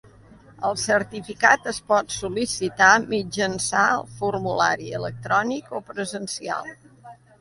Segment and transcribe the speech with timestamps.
[0.69, 6.73] El certificat es pot sol·licitar mitjançant formulari electrònic o presencial.